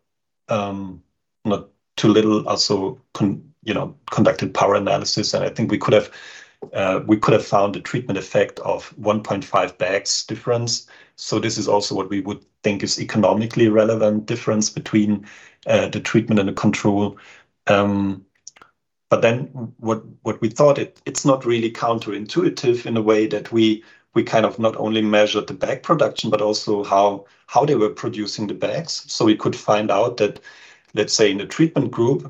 um, 0.49 1.01
not 1.45 1.69
too 1.95 2.09
little. 2.09 2.47
Also, 2.49 2.99
con, 3.13 3.41
you 3.63 3.73
know, 3.73 3.95
conducted 4.11 4.53
power 4.53 4.75
analysis, 4.75 5.33
and 5.33 5.45
I 5.45 5.49
think 5.49 5.71
we 5.71 5.77
could 5.77 5.93
have 5.93 6.11
uh, 6.73 7.01
we 7.07 7.17
could 7.17 7.33
have 7.33 7.45
found 7.45 7.75
a 7.75 7.79
treatment 7.79 8.17
effect 8.17 8.59
of 8.59 8.93
1.5 8.97 9.77
bags 9.77 10.25
difference. 10.25 10.87
So 11.19 11.39
this 11.39 11.57
is 11.57 11.67
also 11.67 11.95
what 11.95 12.09
we 12.09 12.21
would 12.21 12.45
think 12.63 12.81
is 12.81 12.99
economically 12.99 13.67
relevant 13.67 14.25
difference 14.25 14.69
between 14.69 15.25
uh, 15.67 15.89
the 15.89 15.99
treatment 15.99 16.39
and 16.39 16.49
the 16.49 16.53
control. 16.53 17.17
Um, 17.67 18.25
but 19.09 19.21
then 19.21 19.73
what 19.79 20.41
we 20.41 20.49
thought 20.49 20.77
it 20.77 21.01
it's 21.05 21.25
not 21.25 21.45
really 21.45 21.71
counterintuitive 21.71 22.85
in 22.85 22.95
a 22.95 23.01
way 23.01 23.27
that 23.27 23.51
we 23.51 23.83
kind 24.25 24.45
of 24.45 24.59
not 24.59 24.75
only 24.77 25.01
measured 25.01 25.47
the 25.47 25.53
bag 25.53 25.81
production, 25.81 26.29
but 26.29 26.41
also 26.41 26.83
how 26.83 27.65
they 27.65 27.75
were 27.75 27.89
producing 27.89 28.47
the 28.47 28.53
bags. 28.53 29.05
So 29.07 29.25
we 29.25 29.35
could 29.35 29.55
find 29.55 29.89
out 29.91 30.17
that, 30.17 30.41
let's 30.93 31.13
say, 31.13 31.31
in 31.31 31.37
the 31.37 31.45
treatment 31.45 31.91
group, 31.91 32.23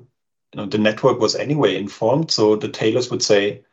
you 0.53 0.57
know, 0.57 0.65
the 0.67 0.77
network 0.77 1.19
was 1.19 1.35
anyway 1.35 1.75
informed. 1.75 2.31
So 2.31 2.55
the 2.55 2.69
tailors 2.69 3.09
would 3.09 3.23
say, 3.23 3.63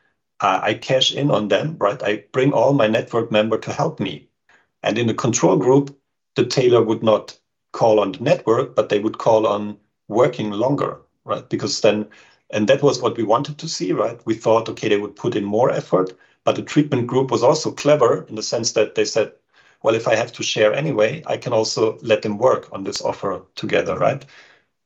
I 0.41 0.75
cash 0.75 1.15
in 1.15 1.31
on 1.31 1.49
them, 1.49 1.77
right? 1.79 2.03
I 2.03 2.25
bring 2.33 2.53
all 2.53 2.73
my 2.73 2.87
network 2.87 3.31
member 3.31 3.59
to 3.59 3.73
help 3.73 4.01
me. 4.01 4.29
And 4.87 4.99
in 4.99 5.09
the 5.09 5.15
control 5.15 5.57
group, 5.57 5.99
the 6.37 6.47
tailor 6.47 6.81
would 6.81 7.03
not 7.03 7.37
call 7.73 7.99
on 7.99 8.13
the 8.13 8.23
network, 8.23 8.77
but 8.77 8.89
they 8.89 9.01
would 9.01 9.19
call 9.19 9.45
on 9.45 9.79
working 10.07 10.53
longer, 10.53 11.01
right? 11.25 11.47
Because 11.49 11.81
then, 11.81 12.07
and 12.51 12.69
that 12.69 12.85
was 12.85 13.03
what 13.03 13.17
we 13.17 13.25
wanted 13.25 13.59
to 13.59 13.69
see, 13.69 13.93
right? 13.93 14.21
We 14.25 14.35
thought, 14.35 14.69
okay, 14.69 14.89
they 14.89 14.97
would 14.97 15.17
put 15.17 15.35
in 15.35 15.45
more 15.45 15.73
effort, 15.73 16.17
but 16.45 16.55
the 16.55 16.63
treatment 16.63 17.09
group 17.09 17.33
was 17.33 17.43
also 17.43 17.73
clever 17.73 18.25
in 18.29 18.37
the 18.37 18.45
sense 18.45 18.73
that 18.73 18.95
they 18.95 19.05
said, 19.05 19.33
well, 19.83 19.97
if 19.97 20.07
I 20.07 20.15
have 20.15 20.33
to 20.35 20.45
share 20.45 20.73
anyway, 20.73 21.21
I 21.27 21.37
can 21.37 21.53
also 21.53 21.99
let 22.03 22.23
them 22.23 22.39
work 22.39 22.69
on 22.73 22.85
this 22.85 23.03
offer 23.03 23.43
together, 23.57 23.99
right? 23.99 24.25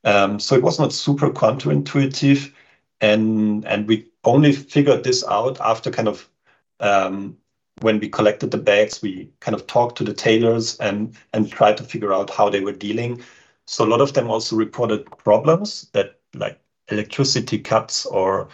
Um, 0.04 0.40
so 0.40 0.54
it 0.54 0.62
was 0.62 0.78
not 0.78 0.94
super 0.94 1.30
counterintuitive, 1.30 2.54
and 3.02 3.66
and 3.66 3.86
we 3.86 4.08
only 4.24 4.52
figured 4.52 5.04
this 5.04 5.24
out 5.26 5.60
after 5.60 5.90
kind 5.90 6.08
of 6.08 6.26
um, 6.80 7.36
when 7.82 7.98
we 8.00 8.08
collected 8.08 8.50
the 8.50 8.58
bags, 8.58 9.02
we 9.02 9.30
kind 9.40 9.54
of 9.54 9.66
talked 9.66 9.96
to 9.98 10.04
the 10.04 10.14
tailors 10.14 10.76
and 10.78 11.16
and 11.32 11.50
tried 11.50 11.76
to 11.78 11.84
figure 11.84 12.12
out 12.12 12.30
how 12.30 12.48
they 12.50 12.60
were 12.60 12.72
dealing. 12.72 13.22
So 13.66 13.84
a 13.84 13.88
lot 13.88 14.00
of 14.00 14.12
them 14.14 14.30
also 14.30 14.56
reported 14.56 15.06
problems 15.18 15.88
that 15.92 16.18
like 16.34 16.58
electricity 16.88 17.58
cuts 17.58 18.06
or 18.06 18.48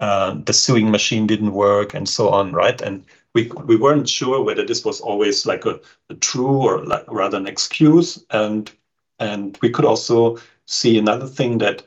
uh, 0.00 0.36
the 0.44 0.52
sewing 0.52 0.90
machine 0.90 1.26
didn't 1.26 1.52
work 1.52 1.94
and 1.94 2.08
so 2.08 2.28
on, 2.30 2.52
right? 2.52 2.80
And 2.80 3.04
we 3.34 3.50
we 3.64 3.76
weren't 3.76 4.08
sure 4.08 4.42
whether 4.42 4.64
this 4.64 4.84
was 4.84 5.00
always 5.00 5.46
like 5.46 5.64
a, 5.66 5.80
a 6.10 6.14
true 6.14 6.62
or 6.62 6.84
like 6.84 7.04
rather 7.08 7.38
an 7.38 7.46
excuse. 7.46 8.24
And 8.30 8.70
and 9.18 9.58
we 9.62 9.70
could 9.70 9.84
also 9.84 10.38
see 10.66 10.98
another 10.98 11.26
thing 11.26 11.58
that 11.58 11.82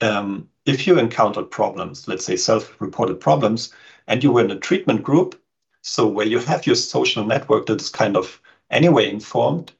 um, 0.00 0.48
if 0.66 0.86
you 0.86 0.98
encountered 0.98 1.50
problems, 1.50 2.06
let's 2.08 2.24
say 2.24 2.36
self-reported 2.36 3.20
problems, 3.20 3.72
and 4.06 4.22
you 4.22 4.32
were 4.32 4.44
in 4.44 4.50
a 4.50 4.58
treatment 4.58 5.02
group, 5.02 5.40
so 5.82 6.06
where 6.06 6.26
you 6.26 6.38
have 6.38 6.66
your 6.66 6.76
social 6.76 7.24
network 7.24 7.66
that 7.66 7.80
is 7.80 7.88
kind 7.88 8.16
of 8.16 8.40
anyway 8.70 9.10
informed, 9.10 9.72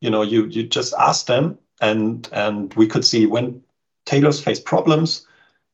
you 0.00 0.10
know, 0.10 0.22
you 0.22 0.46
you 0.46 0.64
just 0.64 0.94
ask 0.98 1.26
them, 1.26 1.58
and 1.80 2.28
and 2.32 2.74
we 2.74 2.86
could 2.86 3.04
see 3.04 3.26
when 3.26 3.62
tailors 4.04 4.40
face 4.40 4.60
problems, 4.60 5.26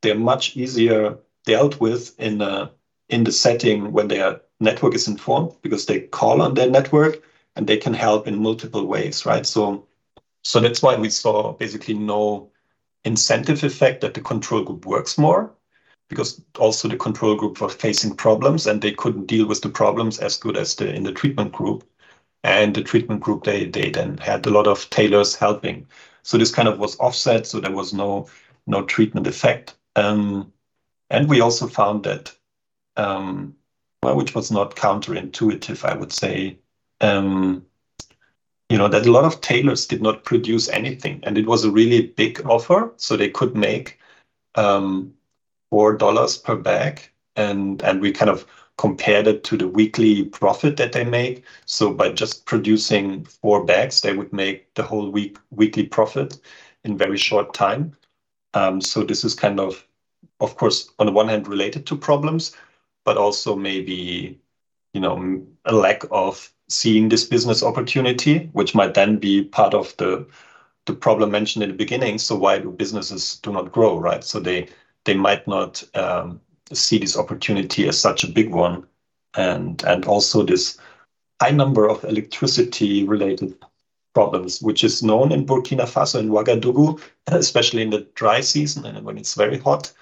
they're 0.02 0.14
much 0.14 0.56
easier 0.56 1.18
dealt 1.44 1.80
with 1.80 2.18
in 2.20 2.38
the 2.38 2.70
in 3.08 3.24
the 3.24 3.32
setting 3.32 3.92
when 3.92 4.08
their 4.08 4.40
network 4.60 4.94
is 4.94 5.08
informed 5.08 5.52
because 5.62 5.86
they 5.86 6.00
call 6.00 6.40
on 6.42 6.54
their 6.54 6.70
network 6.70 7.22
and 7.56 7.66
they 7.66 7.76
can 7.76 7.94
help 7.94 8.26
in 8.26 8.42
multiple 8.42 8.86
ways, 8.86 9.26
right? 9.26 9.46
So 9.46 9.86
so 10.42 10.60
that's 10.60 10.82
why 10.82 10.96
we 10.96 11.10
saw 11.10 11.52
basically 11.52 11.94
no 11.94 12.50
incentive 13.04 13.64
effect 13.64 14.00
that 14.00 14.14
the 14.14 14.20
control 14.20 14.64
group 14.64 14.86
works 14.86 15.18
more 15.18 15.52
because 16.12 16.40
also 16.58 16.88
the 16.88 16.96
control 16.96 17.34
group 17.34 17.60
was 17.60 17.74
facing 17.74 18.14
problems 18.14 18.66
and 18.66 18.80
they 18.80 18.92
couldn't 18.92 19.26
deal 19.26 19.46
with 19.46 19.62
the 19.62 19.68
problems 19.68 20.18
as 20.18 20.36
good 20.36 20.56
as 20.56 20.74
the 20.76 20.94
in 20.94 21.04
the 21.04 21.12
treatment 21.12 21.52
group 21.52 21.84
and 22.44 22.74
the 22.74 22.82
treatment 22.82 23.20
group 23.20 23.44
they 23.44 23.64
they 23.66 23.90
then 23.90 24.18
had 24.18 24.46
a 24.46 24.50
lot 24.50 24.66
of 24.66 24.88
tailors 24.90 25.34
helping 25.34 25.86
so 26.22 26.38
this 26.38 26.54
kind 26.54 26.68
of 26.68 26.78
was 26.78 26.98
offset 26.98 27.46
so 27.46 27.60
there 27.60 27.78
was 27.80 27.92
no 27.92 28.26
no 28.66 28.82
treatment 28.82 29.26
effect 29.26 29.74
um, 29.96 30.52
and 31.12 31.28
we 31.28 31.42
also 31.42 31.66
found 31.66 32.04
that, 32.04 32.34
um, 32.96 33.54
well, 34.02 34.16
which 34.16 34.34
was 34.34 34.50
not 34.50 34.76
counterintuitive, 34.76 35.84
I 35.84 35.94
would 35.94 36.12
say, 36.12 36.58
um, 37.02 37.66
you 38.70 38.78
know, 38.78 38.88
that 38.88 39.06
a 39.06 39.12
lot 39.12 39.26
of 39.26 39.42
tailors 39.42 39.86
did 39.86 40.00
not 40.00 40.24
produce 40.24 40.70
anything. 40.70 41.20
And 41.24 41.36
it 41.36 41.46
was 41.46 41.64
a 41.64 41.70
really 41.70 42.06
big 42.06 42.44
offer. 42.46 42.94
So 42.96 43.16
they 43.16 43.28
could 43.28 43.54
make 43.54 44.00
um, 44.54 45.12
$4 45.72 46.44
per 46.44 46.56
bag. 46.56 47.02
And, 47.36 47.82
and 47.82 48.00
we 48.00 48.12
kind 48.12 48.30
of 48.30 48.46
compared 48.78 49.26
it 49.26 49.44
to 49.44 49.56
the 49.56 49.68
weekly 49.68 50.24
profit 50.24 50.76
that 50.78 50.92
they 50.92 51.04
make. 51.04 51.44
So 51.66 51.92
by 51.92 52.10
just 52.12 52.46
producing 52.46 53.24
four 53.24 53.64
bags, 53.64 54.00
they 54.00 54.14
would 54.14 54.32
make 54.32 54.74
the 54.74 54.82
whole 54.82 55.10
week 55.10 55.38
weekly 55.50 55.86
profit 55.86 56.38
in 56.84 56.98
very 56.98 57.16
short 57.18 57.54
time. 57.54 57.96
Um, 58.54 58.80
so 58.80 59.04
this 59.04 59.24
is 59.24 59.34
kind 59.34 59.60
of 59.60 59.86
of 60.40 60.56
course, 60.56 60.90
on 60.98 61.06
the 61.06 61.12
one 61.12 61.28
hand, 61.28 61.48
related 61.48 61.86
to 61.86 61.96
problems, 61.96 62.56
but 63.04 63.16
also 63.16 63.56
maybe, 63.56 64.40
you 64.92 65.00
know, 65.00 65.46
a 65.64 65.72
lack 65.74 66.02
of 66.10 66.52
seeing 66.68 67.08
this 67.08 67.24
business 67.24 67.62
opportunity, 67.62 68.50
which 68.52 68.74
might 68.74 68.94
then 68.94 69.18
be 69.18 69.44
part 69.44 69.74
of 69.74 69.96
the 69.98 70.26
the 70.86 70.94
problem 70.94 71.30
mentioned 71.30 71.62
in 71.62 71.70
the 71.70 71.76
beginning. 71.76 72.18
So 72.18 72.36
why 72.36 72.58
do 72.58 72.70
businesses 72.72 73.38
do 73.42 73.52
not 73.52 73.72
grow, 73.72 73.98
right? 73.98 74.24
So 74.24 74.40
they 74.40 74.68
they 75.04 75.14
might 75.14 75.46
not 75.46 75.82
um, 75.94 76.40
see 76.72 76.98
this 76.98 77.16
opportunity 77.16 77.88
as 77.88 77.98
such 77.98 78.24
a 78.24 78.30
big 78.30 78.50
one, 78.50 78.86
and 79.34 79.82
and 79.84 80.04
also 80.04 80.42
this 80.42 80.78
high 81.40 81.50
number 81.50 81.88
of 81.88 82.04
electricity 82.04 83.04
related 83.04 83.56
problems, 84.14 84.60
which 84.60 84.84
is 84.84 85.02
known 85.02 85.32
in 85.32 85.46
Burkina 85.46 85.86
Faso 85.86 86.18
and 86.18 86.30
Ouagadougou, 86.30 87.00
especially 87.28 87.82
in 87.82 87.90
the 87.90 88.06
dry 88.14 88.40
season 88.40 88.84
and 88.86 89.04
when 89.04 89.18
it's 89.18 89.34
very 89.34 89.58
hot. 89.58 89.92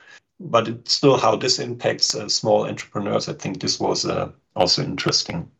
But 0.40 0.68
it's 0.68 0.94
still 0.94 1.18
how 1.18 1.36
this 1.36 1.58
impacts 1.58 2.14
uh, 2.14 2.28
small 2.28 2.66
entrepreneurs. 2.66 3.28
I 3.28 3.34
think 3.34 3.60
this 3.60 3.78
was 3.78 4.06
uh, 4.06 4.30
also 4.56 4.82
interesting 4.82 5.50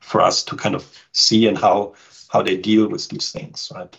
for 0.00 0.20
us 0.22 0.42
to 0.44 0.56
kind 0.56 0.74
of 0.74 0.90
see 1.12 1.46
and 1.46 1.58
how 1.58 1.94
how 2.28 2.42
they 2.42 2.56
deal 2.56 2.88
with 2.88 3.08
these 3.08 3.32
things, 3.32 3.70
right? 3.74 3.96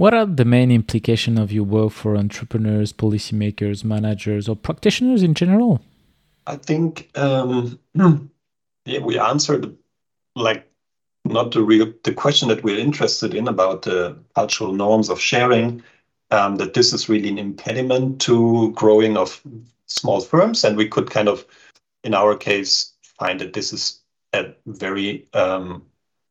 What 0.00 0.14
are 0.14 0.24
the 0.24 0.46
main 0.46 0.70
implications 0.70 1.38
of 1.38 1.52
your 1.52 1.64
work 1.64 1.92
for 1.92 2.16
entrepreneurs, 2.16 2.90
policymakers, 2.90 3.84
managers, 3.84 4.48
or 4.48 4.56
practitioners 4.56 5.22
in 5.22 5.34
general? 5.34 5.82
I 6.46 6.56
think 6.56 7.10
um, 7.18 7.78
yeah, 8.86 9.00
we 9.00 9.18
answered 9.18 9.76
like 10.34 10.66
not 11.26 11.52
the 11.52 11.62
real 11.62 11.92
the 12.02 12.14
question 12.14 12.48
that 12.48 12.62
we're 12.64 12.78
interested 12.78 13.34
in 13.34 13.46
about 13.46 13.82
the 13.82 14.16
cultural 14.34 14.72
norms 14.72 15.10
of 15.10 15.20
sharing. 15.20 15.82
Um, 16.30 16.56
that 16.56 16.72
this 16.72 16.94
is 16.94 17.10
really 17.10 17.28
an 17.28 17.36
impediment 17.36 18.22
to 18.22 18.72
growing 18.72 19.18
of 19.18 19.42
small 19.84 20.22
firms, 20.22 20.64
and 20.64 20.78
we 20.78 20.88
could 20.88 21.10
kind 21.10 21.28
of, 21.28 21.44
in 22.04 22.14
our 22.14 22.38
case, 22.38 22.94
find 23.02 23.38
that 23.40 23.52
this 23.52 23.70
is 23.70 24.00
a 24.32 24.46
very 24.64 25.26
um, 25.34 25.82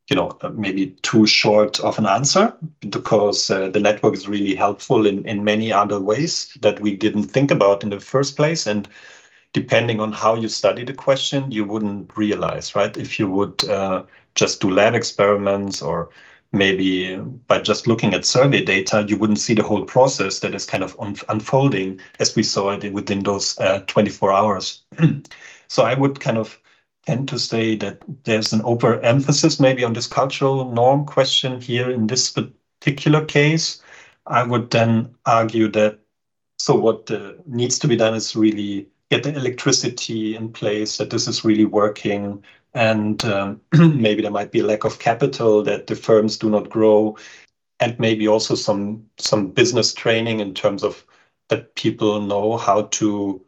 you 0.10 0.16
know 0.16 0.38
maybe 0.54 0.88
too 1.02 1.26
short 1.28 1.80
of 1.82 2.00
an 2.00 2.06
answer 2.06 2.54
because 2.90 3.50
uh, 3.52 3.70
the 3.70 3.80
network 3.80 4.16
is 4.16 4.28
really 4.28 4.56
helpful 4.56 5.06
in 5.06 5.26
in 5.26 5.44
many 5.44 5.72
other 5.72 6.00
ways 6.00 6.58
that 6.62 6.80
we 6.80 6.96
didn't 6.96 7.24
think 7.32 7.52
about 7.52 7.84
in 7.84 7.90
the 7.90 8.00
first 8.00 8.36
place. 8.36 8.66
And 8.68 8.88
depending 9.54 10.00
on 10.00 10.12
how 10.12 10.36
you 10.36 10.48
study 10.48 10.84
the 10.84 10.94
question 10.94 11.52
you 11.52 11.66
wouldn't 11.66 12.16
realize 12.18 12.76
right? 12.76 12.96
If 12.98 13.20
you 13.20 13.30
would 13.30 13.64
uh, 13.70 14.04
just 14.36 14.62
do 14.62 14.70
lab 14.70 14.94
experiments 14.96 15.82
or 15.82 16.10
maybe 16.52 17.16
by 17.48 17.60
just 17.60 17.88
looking 17.88 18.14
at 18.14 18.26
survey 18.26 18.64
data 18.64 19.06
you 19.08 19.18
wouldn't 19.18 19.40
see 19.40 19.54
the 19.54 19.64
whole 19.64 19.86
process 19.86 20.40
that 20.40 20.56
is 20.56 20.66
kind 20.66 20.84
of 20.84 20.96
un- 21.00 21.16
unfolding 21.30 22.00
as 22.20 22.36
we 22.36 22.44
saw 22.44 22.72
it 22.72 22.92
within 22.94 23.22
those 23.24 23.60
uh, 23.60 23.80
24 23.88 24.32
hours. 24.34 24.82
So 25.72 25.84
i 25.84 25.94
would 25.94 26.20
kind 26.20 26.40
of 26.40 26.60
tend 27.06 27.28
to 27.30 27.40
say 27.40 27.76
that 27.76 28.02
there's 28.24 28.54
an 28.54 28.62
overemphasis 28.62 29.60
maybe 29.60 29.84
on 29.84 29.94
this 29.94 30.08
cultural 30.08 30.72
norm 30.72 31.06
question 31.06 31.60
here 31.62 31.90
in 31.90 32.08
this 32.08 32.32
particular 32.32 33.26
case. 33.26 33.82
I 34.28 34.44
would 34.44 34.70
then 34.72 35.16
argue 35.26 35.70
that 35.70 36.00
so 36.58 36.76
what 36.76 37.10
uh, 37.10 37.34
needs 37.46 37.80
to 37.80 37.88
be 37.88 37.96
done 37.96 38.14
is 38.14 38.36
really 38.36 38.88
get 39.10 39.24
the 39.24 39.34
electricity 39.36 40.36
in 40.36 40.52
place, 40.52 40.98
that 40.98 41.10
this 41.10 41.28
is 41.28 41.44
really 41.44 41.66
working, 41.66 42.44
and 42.74 43.24
um, 43.26 43.62
maybe 43.74 44.22
there 44.22 44.32
might 44.32 44.52
be 44.52 44.60
a 44.60 44.66
lack 44.66 44.84
of 44.84 45.00
capital, 45.00 45.64
that 45.64 45.88
the 45.88 45.96
firms 45.96 46.38
do 46.38 46.50
not 46.50 46.70
grow, 46.70 47.18
and 47.80 47.98
maybe 48.00 48.28
also 48.28 48.56
some 48.56 49.04
some 49.18 49.48
business 49.52 49.94
training 49.94 50.42
in 50.42 50.54
terms 50.54 50.84
of 50.84 51.04
that 51.48 51.74
people 51.76 52.22
know 52.22 52.58
how 52.58 52.84
to 52.84 53.42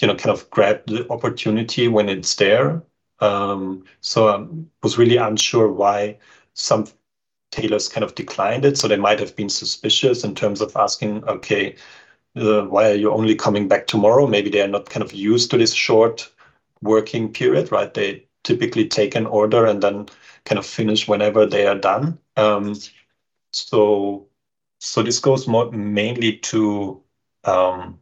you 0.00 0.06
know 0.06 0.14
kind 0.14 0.30
of 0.30 0.48
grab 0.50 0.82
the 0.86 1.10
opportunity 1.10 1.88
when 1.88 2.08
it's 2.08 2.36
there 2.36 2.82
so 3.20 4.28
I 4.28 4.46
was 4.82 4.98
really 4.98 5.16
unsure 5.16 5.70
why 5.70 6.18
some 6.54 6.86
tailors 7.50 7.88
kind 7.88 8.04
of 8.04 8.14
declined 8.14 8.64
it. 8.64 8.78
So 8.78 8.88
they 8.88 8.96
might 8.96 9.20
have 9.20 9.36
been 9.36 9.50
suspicious 9.50 10.24
in 10.24 10.34
terms 10.34 10.60
of 10.60 10.76
asking, 10.76 11.24
okay, 11.24 11.76
uh, 12.36 12.62
why 12.62 12.90
are 12.90 12.94
you 12.94 13.12
only 13.12 13.34
coming 13.34 13.68
back 13.68 13.86
tomorrow? 13.86 14.26
Maybe 14.26 14.50
they 14.50 14.62
are 14.62 14.68
not 14.68 14.90
kind 14.90 15.02
of 15.04 15.12
used 15.12 15.50
to 15.50 15.58
this 15.58 15.74
short 15.74 16.30
working 16.82 17.32
period, 17.32 17.72
right? 17.72 17.92
They 17.92 18.26
typically 18.44 18.88
take 18.88 19.14
an 19.14 19.26
order 19.26 19.66
and 19.66 19.82
then 19.82 20.08
kind 20.44 20.58
of 20.58 20.66
finish 20.66 21.08
whenever 21.08 21.46
they 21.46 21.66
are 21.66 21.78
done. 21.78 22.18
Um, 22.36 22.74
so, 23.52 24.28
so 24.78 25.02
this 25.02 25.18
goes 25.18 25.48
more 25.48 25.70
mainly 25.72 26.38
to 26.38 27.02
um, 27.44 27.99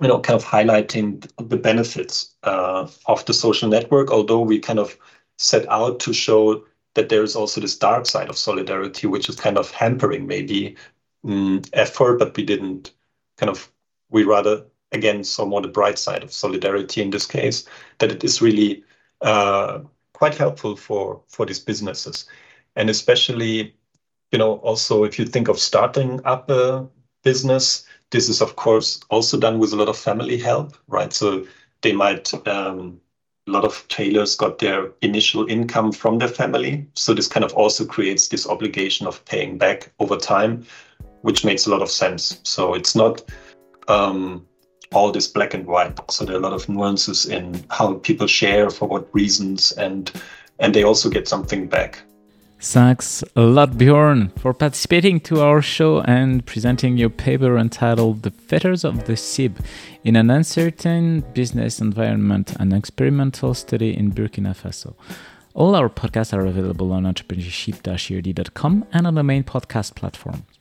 you 0.00 0.08
know, 0.08 0.20
kind 0.20 0.40
of 0.40 0.44
highlighting 0.44 1.28
the 1.48 1.56
benefits 1.56 2.34
uh, 2.44 2.88
of 3.06 3.24
the 3.24 3.34
social 3.34 3.68
network, 3.68 4.10
although 4.10 4.40
we 4.40 4.58
kind 4.58 4.78
of 4.78 4.96
set 5.38 5.68
out 5.68 6.00
to 6.00 6.12
show 6.12 6.64
that 6.94 7.08
there 7.08 7.22
is 7.22 7.36
also 7.36 7.60
this 7.60 7.76
dark 7.76 8.06
side 8.06 8.28
of 8.28 8.36
solidarity, 8.36 9.06
which 9.06 9.28
is 9.28 9.36
kind 9.36 9.58
of 9.58 9.70
hampering 9.70 10.26
maybe 10.26 10.76
um, 11.24 11.62
effort, 11.72 12.18
but 12.18 12.36
we 12.36 12.44
didn't 12.44 12.92
kind 13.36 13.50
of, 13.50 13.70
we 14.10 14.24
rather, 14.24 14.64
again, 14.92 15.24
saw 15.24 15.44
more 15.44 15.62
the 15.62 15.68
bright 15.68 15.98
side 15.98 16.22
of 16.22 16.32
solidarity 16.32 17.02
in 17.02 17.10
this 17.10 17.26
case, 17.26 17.66
that 17.98 18.10
it 18.10 18.24
is 18.24 18.42
really 18.42 18.84
uh, 19.20 19.80
quite 20.12 20.34
helpful 20.34 20.76
for, 20.76 21.22
for 21.28 21.46
these 21.46 21.60
businesses. 21.60 22.26
And 22.74 22.90
especially, 22.90 23.74
you 24.32 24.38
know, 24.38 24.54
also 24.56 25.04
if 25.04 25.18
you 25.18 25.24
think 25.24 25.48
of 25.48 25.58
starting 25.58 26.20
up 26.24 26.50
a 26.50 26.88
business, 27.22 27.86
this 28.10 28.28
is, 28.28 28.40
of 28.40 28.56
course, 28.56 29.00
also 29.10 29.38
done 29.38 29.58
with 29.58 29.72
a 29.72 29.76
lot 29.76 29.88
of 29.88 29.96
family 29.96 30.38
help, 30.38 30.76
right? 30.86 31.12
So 31.12 31.46
they 31.82 31.92
might, 31.92 32.32
um, 32.48 33.00
a 33.46 33.50
lot 33.50 33.64
of 33.64 33.86
tailors 33.88 34.36
got 34.36 34.58
their 34.58 34.92
initial 35.02 35.46
income 35.48 35.92
from 35.92 36.18
their 36.18 36.28
family. 36.28 36.86
So 36.94 37.14
this 37.14 37.28
kind 37.28 37.44
of 37.44 37.52
also 37.54 37.84
creates 37.84 38.28
this 38.28 38.46
obligation 38.46 39.06
of 39.06 39.24
paying 39.24 39.58
back 39.58 39.92
over 39.98 40.16
time, 40.16 40.66
which 41.22 41.44
makes 41.44 41.66
a 41.66 41.70
lot 41.70 41.82
of 41.82 41.90
sense. 41.90 42.40
So 42.44 42.74
it's 42.74 42.94
not 42.94 43.22
um, 43.88 44.46
all 44.92 45.12
this 45.12 45.28
black 45.28 45.54
and 45.54 45.66
white. 45.66 45.98
So 46.10 46.24
there 46.24 46.36
are 46.36 46.38
a 46.38 46.42
lot 46.42 46.52
of 46.52 46.68
nuances 46.68 47.26
in 47.26 47.64
how 47.70 47.94
people 47.94 48.26
share 48.26 48.70
for 48.70 48.88
what 48.88 49.14
reasons, 49.14 49.72
and 49.72 50.10
and 50.60 50.74
they 50.74 50.82
also 50.82 51.08
get 51.08 51.28
something 51.28 51.68
back. 51.68 52.02
Thanks 52.60 53.22
a 53.36 53.42
lot, 53.42 53.78
Bjorn, 53.78 54.30
for 54.30 54.52
participating 54.52 55.20
to 55.20 55.40
our 55.40 55.62
show 55.62 56.00
and 56.00 56.44
presenting 56.44 56.96
your 56.96 57.08
paper 57.08 57.56
entitled 57.56 58.22
The 58.22 58.32
Fetters 58.32 58.84
of 58.84 59.04
the 59.04 59.16
SIB 59.16 59.60
in 60.02 60.16
an 60.16 60.28
Uncertain 60.28 61.20
Business 61.34 61.80
Environment, 61.80 62.52
an 62.58 62.72
experimental 62.72 63.54
study 63.54 63.96
in 63.96 64.10
Burkina 64.10 64.56
Faso. 64.56 64.94
All 65.54 65.76
our 65.76 65.88
podcasts 65.88 66.32
are 66.32 66.46
available 66.46 66.92
on 66.92 67.04
entrepreneurship-erd.com 67.04 68.86
and 68.92 69.06
on 69.06 69.14
the 69.14 69.22
main 69.22 69.44
podcast 69.44 69.94
platforms. 69.94 70.57